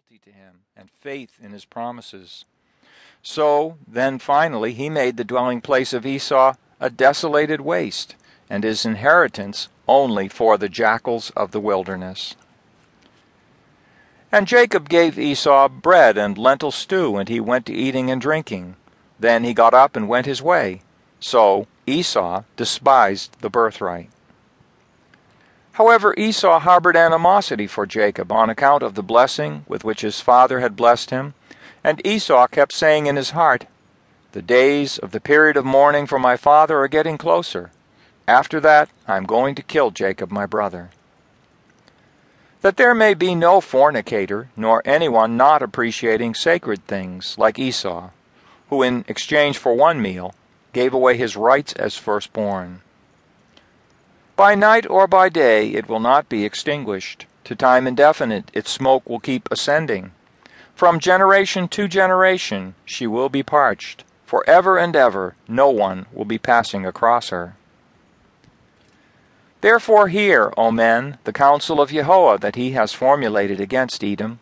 loyalty 0.00 0.20
to 0.24 0.30
him 0.30 0.60
and 0.76 0.88
faith 0.90 1.36
in 1.42 1.50
his 1.50 1.64
promises. 1.64 2.44
So 3.22 3.76
then 3.86 4.18
finally 4.18 4.72
he 4.72 4.88
made 4.88 5.16
the 5.16 5.24
dwelling 5.24 5.60
place 5.60 5.92
of 5.92 6.06
Esau 6.06 6.54
a 6.80 6.88
desolated 6.88 7.60
waste, 7.60 8.14
and 8.48 8.64
his 8.64 8.86
inheritance 8.86 9.68
only 9.86 10.26
for 10.28 10.56
the 10.56 10.70
jackals 10.70 11.30
of 11.36 11.50
the 11.50 11.60
wilderness. 11.60 12.34
And 14.32 14.46
Jacob 14.46 14.88
gave 14.88 15.18
Esau 15.18 15.68
bread 15.68 16.16
and 16.16 16.38
lentil 16.38 16.70
stew, 16.70 17.16
and 17.18 17.28
he 17.28 17.40
went 17.40 17.66
to 17.66 17.74
eating 17.74 18.10
and 18.10 18.22
drinking. 18.22 18.76
Then 19.18 19.44
he 19.44 19.52
got 19.52 19.74
up 19.74 19.96
and 19.96 20.08
went 20.08 20.24
his 20.24 20.40
way. 20.40 20.80
So 21.18 21.66
Esau 21.86 22.44
despised 22.56 23.36
the 23.40 23.50
birthright. 23.50 24.08
However, 25.80 26.12
Esau 26.18 26.58
harbored 26.58 26.94
animosity 26.94 27.66
for 27.66 27.86
Jacob 27.86 28.30
on 28.30 28.50
account 28.50 28.82
of 28.82 28.96
the 28.96 29.02
blessing 29.02 29.64
with 29.66 29.82
which 29.82 30.02
his 30.02 30.20
father 30.20 30.60
had 30.60 30.76
blessed 30.76 31.08
him, 31.08 31.32
and 31.82 32.06
Esau 32.06 32.48
kept 32.48 32.74
saying 32.74 33.06
in 33.06 33.16
his 33.16 33.30
heart, 33.30 33.64
The 34.32 34.42
days 34.42 34.98
of 34.98 35.12
the 35.12 35.22
period 35.22 35.56
of 35.56 35.64
mourning 35.64 36.06
for 36.06 36.18
my 36.18 36.36
father 36.36 36.78
are 36.80 36.86
getting 36.86 37.16
closer. 37.16 37.70
After 38.28 38.60
that, 38.60 38.90
I 39.08 39.16
am 39.16 39.24
going 39.24 39.54
to 39.54 39.62
kill 39.62 39.90
Jacob 39.90 40.30
my 40.30 40.44
brother. 40.44 40.90
That 42.60 42.76
there 42.76 42.94
may 42.94 43.14
be 43.14 43.34
no 43.34 43.62
fornicator, 43.62 44.50
nor 44.58 44.82
anyone 44.84 45.38
not 45.38 45.62
appreciating 45.62 46.34
sacred 46.34 46.86
things, 46.86 47.38
like 47.38 47.58
Esau, 47.58 48.10
who 48.68 48.82
in 48.82 49.06
exchange 49.08 49.56
for 49.56 49.72
one 49.72 50.02
meal 50.02 50.34
gave 50.74 50.92
away 50.92 51.16
his 51.16 51.38
rights 51.38 51.72
as 51.72 51.96
firstborn. 51.96 52.82
By 54.40 54.54
night 54.54 54.88
or 54.88 55.06
by 55.06 55.28
day 55.28 55.68
it 55.68 55.86
will 55.86 56.00
not 56.00 56.30
be 56.30 56.46
extinguished. 56.46 57.26
To 57.44 57.54
time 57.54 57.86
indefinite 57.86 58.50
its 58.54 58.70
smoke 58.70 59.06
will 59.06 59.20
keep 59.20 59.46
ascending. 59.50 60.12
From 60.74 60.98
generation 60.98 61.68
to 61.68 61.86
generation 61.86 62.74
she 62.86 63.06
will 63.06 63.28
be 63.28 63.42
parched. 63.42 64.02
For 64.24 64.42
ever 64.48 64.78
and 64.78 64.96
ever 64.96 65.34
no 65.46 65.68
one 65.68 66.06
will 66.10 66.24
be 66.24 66.38
passing 66.38 66.86
across 66.86 67.28
her. 67.28 67.54
Therefore 69.60 70.08
hear, 70.08 70.54
O 70.56 70.70
men, 70.70 71.18
the 71.24 71.34
counsel 71.34 71.78
of 71.78 71.90
Jehovah 71.90 72.38
that 72.38 72.56
he 72.56 72.70
has 72.70 72.94
formulated 72.94 73.60
against 73.60 74.02
Edom, 74.02 74.40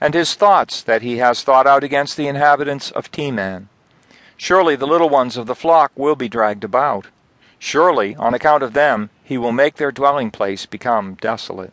and 0.00 0.14
his 0.14 0.36
thoughts 0.36 0.80
that 0.82 1.02
he 1.02 1.16
has 1.16 1.42
thought 1.42 1.66
out 1.66 1.82
against 1.82 2.16
the 2.16 2.28
inhabitants 2.28 2.92
of 2.92 3.10
Teman. 3.10 3.66
Surely 4.36 4.76
the 4.76 4.86
little 4.86 5.08
ones 5.08 5.36
of 5.36 5.48
the 5.48 5.56
flock 5.56 5.90
will 5.96 6.14
be 6.14 6.28
dragged 6.28 6.62
about. 6.62 7.08
Surely, 7.58 8.14
on 8.16 8.34
account 8.34 8.62
of 8.62 8.72
them, 8.72 9.10
he 9.32 9.38
will 9.38 9.50
make 9.50 9.76
their 9.76 9.90
dwelling 9.90 10.30
place 10.30 10.66
become 10.66 11.14
desolate. 11.14 11.72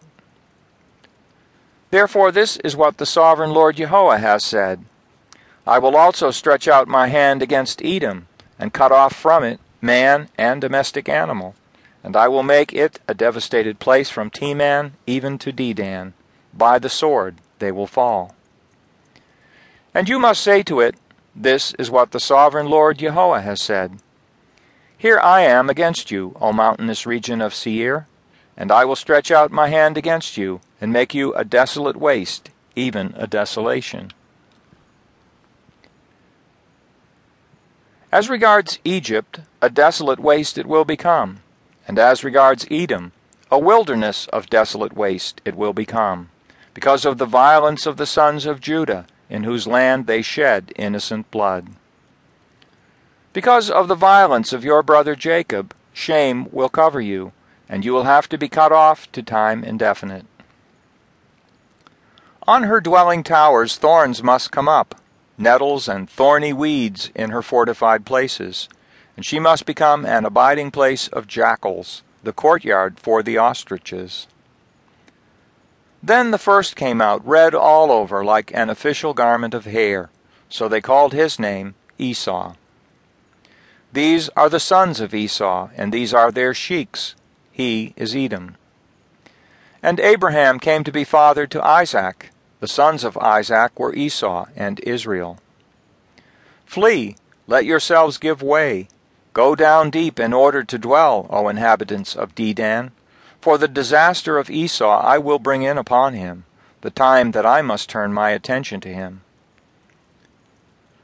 Therefore, 1.91 2.31
this 2.31 2.55
is 2.57 2.73
what 2.73 2.99
the 2.99 3.05
sovereign 3.05 3.51
Lord 3.51 3.75
Jehovah 3.75 4.19
has 4.19 4.45
said 4.45 4.85
I 5.67 5.77
will 5.77 5.97
also 5.97 6.31
stretch 6.31 6.69
out 6.69 6.87
my 6.87 7.07
hand 7.07 7.41
against 7.41 7.83
Edom, 7.83 8.27
and 8.57 8.71
cut 8.71 8.93
off 8.93 9.13
from 9.13 9.43
it 9.43 9.59
man 9.81 10.29
and 10.37 10.61
domestic 10.61 11.09
animal 11.09 11.53
and 12.01 12.15
I 12.15 12.29
will 12.29 12.43
make 12.43 12.71
it 12.71 13.01
a 13.09 13.13
devastated 13.13 13.79
place 13.79 14.09
from 14.09 14.29
Teman 14.29 14.91
even 15.05 15.37
to 15.39 15.51
Dedan. 15.51 16.13
By 16.53 16.79
the 16.79 16.89
sword 16.89 17.35
they 17.59 17.73
will 17.73 17.87
fall. 17.87 18.35
And 19.93 20.07
you 20.07 20.17
must 20.17 20.41
say 20.41 20.63
to 20.63 20.79
it, 20.79 20.95
This 21.35 21.73
is 21.73 21.91
what 21.91 22.11
the 22.11 22.19
sovereign 22.21 22.69
Lord 22.69 22.99
Jehovah 22.99 23.41
has 23.41 23.61
said. 23.61 23.99
Here 24.99 25.19
I 25.19 25.41
am 25.41 25.67
against 25.67 26.11
you, 26.11 26.35
O 26.39 26.53
mountainous 26.53 27.07
region 27.07 27.41
of 27.41 27.55
Seir, 27.55 28.05
and 28.55 28.71
I 28.71 28.85
will 28.85 28.95
stretch 28.95 29.31
out 29.31 29.51
my 29.51 29.69
hand 29.69 29.97
against 29.97 30.37
you, 30.37 30.61
and 30.79 30.93
make 30.93 31.15
you 31.15 31.33
a 31.33 31.43
desolate 31.43 31.97
waste, 31.97 32.51
even 32.75 33.15
a 33.17 33.25
desolation. 33.25 34.11
As 38.11 38.29
regards 38.29 38.77
Egypt, 38.83 39.39
a 39.59 39.71
desolate 39.71 40.19
waste 40.19 40.59
it 40.59 40.67
will 40.67 40.85
become 40.85 41.39
and 41.89 41.97
as 41.97 42.23
regards 42.23 42.67
Edom, 42.69 43.11
a 43.49 43.57
wilderness 43.57 44.27
of 44.27 44.47
desolate 44.47 44.93
waste 44.93 45.41
it 45.43 45.55
will 45.55 45.73
become, 45.73 46.29
because 46.75 47.03
of 47.03 47.17
the 47.17 47.25
violence 47.25 47.87
of 47.87 47.97
the 47.97 48.05
sons 48.05 48.45
of 48.45 48.61
Judah, 48.61 49.07
in 49.27 49.43
whose 49.43 49.65
land 49.65 50.05
they 50.05 50.21
shed 50.21 50.71
innocent 50.75 51.31
blood. 51.31 51.69
Because 53.33 53.69
of 53.69 53.87
the 53.87 53.95
violence 53.95 54.53
of 54.53 54.63
your 54.63 54.83
brother 54.83 55.15
Jacob, 55.15 55.73
shame 55.93 56.47
will 56.51 56.69
cover 56.69 56.99
you, 56.99 57.31
and 57.67 57.85
you 57.85 57.93
will 57.93 58.03
have 58.03 58.27
to 58.29 58.37
be 58.37 58.49
cut 58.49 58.71
off 58.71 59.11
to 59.11 59.21
time 59.21 59.63
indefinite. 59.63 60.25
On 62.47 62.63
her 62.63 62.81
dwelling 62.81 63.23
towers 63.23 63.77
thorns 63.77 64.23
must 64.23 64.51
come 64.51 64.67
up, 64.67 64.95
nettles 65.37 65.87
and 65.87 66.09
thorny 66.09 66.53
weeds 66.53 67.11
in 67.13 67.29
her 67.29 67.43
fortified 67.43 68.05
places 68.05 68.67
and 69.19 69.25
she 69.25 69.37
must 69.37 69.65
become 69.65 70.05
an 70.05 70.23
abiding 70.23 70.71
place 70.71 71.09
of 71.09 71.27
jackals, 71.27 72.03
the 72.23 72.31
courtyard 72.31 72.97
for 72.97 73.21
the 73.21 73.37
ostriches. 73.37 74.27
Then 76.01 76.31
the 76.31 76.37
first 76.37 76.77
came 76.77 77.01
out, 77.01 77.27
red 77.27 77.53
all 77.53 77.91
over, 77.91 78.23
like 78.23 78.49
an 78.53 78.69
official 78.69 79.13
garment 79.13 79.53
of 79.53 79.65
hair. 79.65 80.09
So 80.47 80.69
they 80.69 80.79
called 80.79 81.11
his 81.11 81.37
name 81.37 81.75
Esau. 81.97 82.53
These 83.91 84.29
are 84.29 84.49
the 84.49 84.59
sons 84.59 84.99
of 84.99 85.13
Esau, 85.13 85.69
and 85.75 85.91
these 85.91 86.13
are 86.13 86.31
their 86.31 86.53
sheiks. 86.53 87.15
He 87.51 87.93
is 87.95 88.15
Edom. 88.15 88.55
And 89.81 89.99
Abraham 89.99 90.59
came 90.59 90.83
to 90.83 90.91
be 90.91 91.03
father 91.03 91.47
to 91.47 91.65
Isaac. 91.65 92.29
The 92.59 92.67
sons 92.67 93.03
of 93.03 93.17
Isaac 93.17 93.79
were 93.79 93.95
Esau 93.95 94.45
and 94.55 94.79
Israel. 94.81 95.39
Flee, 96.65 97.15
let 97.47 97.65
yourselves 97.65 98.17
give 98.17 98.43
way. 98.43 98.89
Go 99.33 99.55
down 99.55 99.89
deep 99.89 100.19
in 100.19 100.33
order 100.33 100.63
to 100.63 100.77
dwell, 100.77 101.25
O 101.31 101.47
inhabitants 101.47 102.15
of 102.15 102.35
Dedan, 102.35 102.91
for 103.41 103.57
the 103.57 103.67
disaster 103.67 104.37
of 104.37 104.49
Esau 104.49 105.01
I 105.01 105.17
will 105.17 105.39
bring 105.39 105.63
in 105.63 105.77
upon 105.77 106.13
him, 106.13 106.45
the 106.81 106.91
time 106.91 107.31
that 107.31 107.45
I 107.45 107.61
must 107.61 107.89
turn 107.89 108.13
my 108.13 108.31
attention 108.31 108.81
to 108.81 108.93
him. 108.93 109.21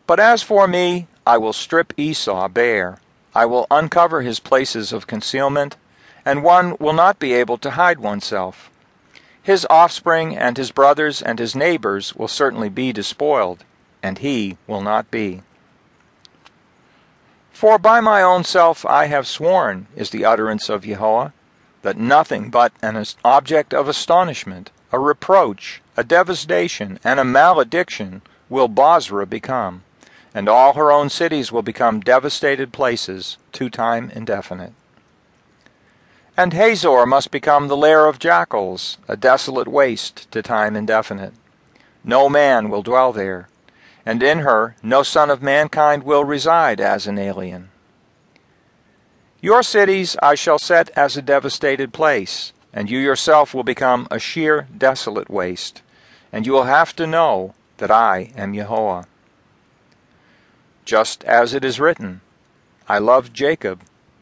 But 0.06 0.20
as 0.20 0.44
for 0.44 0.68
me, 0.68 1.08
I 1.28 1.38
will 1.38 1.54
strip 1.54 1.94
Esau 1.98 2.48
bare. 2.50 3.00
I 3.34 3.46
will 3.46 3.68
uncover 3.72 4.22
his 4.22 4.40
places 4.40 4.94
of 4.94 5.08
concealment, 5.08 5.76
and 6.26 6.44
one 6.44 6.78
will 6.80 6.94
not 6.94 7.20
be 7.20 7.34
able 7.34 7.58
to 7.60 7.72
hide 7.72 8.00
oneself. 8.00 8.70
His 9.42 9.66
offspring 9.70 10.36
and 10.36 10.58
his 10.58 10.72
brothers 10.72 11.22
and 11.22 11.38
his 11.38 11.56
neighbors 11.56 12.16
will 12.16 12.28
certainly 12.28 12.70
be 12.70 12.92
despoiled, 12.92 13.64
and 14.02 14.18
he 14.18 14.58
will 14.66 14.82
not 14.82 15.12
be. 15.12 15.42
For 17.52 17.78
by 17.78 18.02
my 18.02 18.22
own 18.22 18.44
self 18.44 18.86
I 18.86 19.06
have 19.06 19.28
sworn, 19.28 19.88
is 19.96 20.10
the 20.10 20.26
utterance 20.26 20.68
of 20.68 20.84
Jehovah, 20.84 21.32
that 21.84 21.98
nothing 21.98 22.50
but 22.50 22.74
an 22.82 23.02
object 23.24 23.74
of 23.74 23.88
astonishment, 23.88 24.72
a 24.92 25.00
reproach, 25.00 25.82
a 25.96 26.04
devastation, 26.04 27.00
and 27.04 27.20
a 27.20 27.24
malediction 27.24 28.22
will 28.50 28.68
Bozrah 28.68 29.26
become, 29.26 29.85
and 30.36 30.50
all 30.50 30.74
her 30.74 30.92
own 30.92 31.10
cities 31.10 31.50
will 31.50 31.62
become 31.62 32.02
devastated 32.02 32.74
places 32.74 33.38
to 33.54 33.70
time 33.70 34.12
indefinite. 34.14 34.74
And 36.36 36.52
Hazor 36.52 37.06
must 37.06 37.32
become 37.32 37.70
the 37.70 37.78
lair 37.78 38.06
of 38.06 38.20
jackals, 38.20 38.98
a 39.08 39.16
desolate 39.16 39.70
waste 39.70 40.30
to 40.32 40.42
time 40.42 40.76
indefinite. 40.76 41.34
No 42.04 42.28
man 42.28 42.70
will 42.70 42.84
dwell 42.84 43.14
there, 43.14 43.48
and 44.06 44.22
in 44.22 44.40
her 44.40 44.76
no 44.84 45.04
son 45.04 45.30
of 45.30 45.42
mankind 45.42 46.04
will 46.04 46.26
reside 46.26 46.82
as 46.82 47.08
an 47.08 47.18
alien. 47.18 47.70
Your 49.40 49.64
cities 49.64 50.18
I 50.22 50.36
shall 50.36 50.60
set 50.60 50.90
as 50.98 51.16
a 51.16 51.22
devastated 51.22 51.94
place, 51.94 52.52
and 52.74 52.90
you 52.90 53.00
yourself 53.00 53.54
will 53.54 53.64
become 53.64 54.06
a 54.12 54.20
sheer 54.20 54.68
desolate 54.78 55.30
waste, 55.30 55.82
and 56.34 56.46
you 56.46 56.52
will 56.52 56.64
have 56.64 56.94
to 56.98 57.08
know 57.08 57.54
that 57.78 57.90
I 57.90 58.34
am 58.36 58.54
Yahweh. 58.54 59.04
Just 60.86 61.24
as 61.24 61.54
it 61.54 61.66
is 61.66 61.80
written, 61.80 62.22
I 62.88 63.00
loved 63.00 63.34
Jacob, 63.34 63.82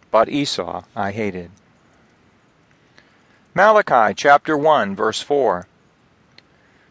but 0.10 0.30
Esau 0.30 0.84
I 0.96 1.12
hated. 1.12 1.52
Malachi 3.54 4.14
chapter 4.16 4.58
1 4.58 4.96
verse 4.96 5.22
4 5.22 5.68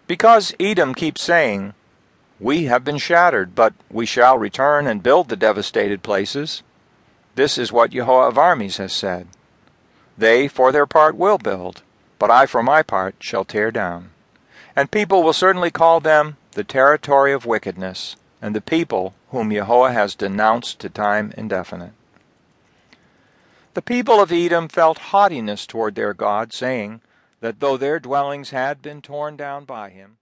Because 0.06 0.54
Edom 0.60 0.94
keeps 0.94 1.22
saying, 1.22 1.74
we 2.42 2.64
have 2.64 2.82
been 2.82 2.98
shattered, 2.98 3.54
but 3.54 3.72
we 3.88 4.04
shall 4.04 4.36
return 4.36 4.88
and 4.88 5.02
build 5.02 5.28
the 5.28 5.36
devastated 5.36 6.02
places. 6.02 6.64
This 7.36 7.56
is 7.56 7.70
what 7.70 7.92
Yahweh 7.92 8.26
of 8.26 8.36
armies 8.36 8.78
has 8.78 8.92
said. 8.92 9.28
They, 10.18 10.48
for 10.48 10.72
their 10.72 10.86
part, 10.86 11.16
will 11.16 11.38
build, 11.38 11.82
but 12.18 12.32
I, 12.32 12.46
for 12.46 12.60
my 12.60 12.82
part, 12.82 13.14
shall 13.20 13.44
tear 13.44 13.70
down. 13.70 14.10
And 14.74 14.90
people 14.90 15.22
will 15.22 15.32
certainly 15.32 15.70
call 15.70 16.00
them 16.00 16.36
the 16.52 16.64
territory 16.64 17.32
of 17.32 17.46
wickedness, 17.46 18.16
and 18.42 18.56
the 18.56 18.60
people 18.60 19.14
whom 19.32 19.50
Yahweh 19.50 19.92
has 19.92 20.14
denounced 20.14 20.78
to 20.78 20.90
time 20.90 21.32
indefinite. 21.38 21.92
The 23.72 23.80
people 23.80 24.20
of 24.20 24.30
Edom 24.30 24.68
felt 24.68 24.98
haughtiness 24.98 25.66
toward 25.66 25.94
their 25.94 26.12
God, 26.12 26.52
saying 26.52 27.00
that 27.40 27.58
though 27.58 27.78
their 27.78 27.98
dwellings 27.98 28.50
had 28.50 28.82
been 28.82 29.00
torn 29.00 29.38
down 29.38 29.64
by 29.64 29.88
him, 29.88 30.18